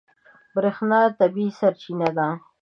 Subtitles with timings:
[0.53, 2.27] برېښنا طبیعي سرچینه ده.